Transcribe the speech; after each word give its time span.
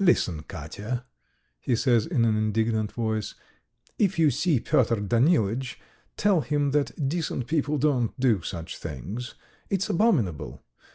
"Listen, 0.00 0.42
Katya," 0.44 1.04
he 1.60 1.76
says 1.76 2.06
in 2.06 2.24
an 2.24 2.34
indignant 2.34 2.92
voice. 2.92 3.34
"If 3.98 4.18
you 4.18 4.30
see 4.30 4.58
Pyotr 4.58 5.00
Danilitch, 5.02 5.78
tell 6.16 6.40
him 6.40 6.70
that 6.70 7.06
decent 7.10 7.46
people 7.46 7.76
don't 7.76 8.18
do 8.18 8.40
such 8.40 8.78
things. 8.78 9.34
It's 9.68 9.90
abominable! 9.90 10.62